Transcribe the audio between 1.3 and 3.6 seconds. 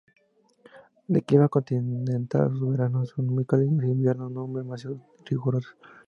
continental, sus veranos son muy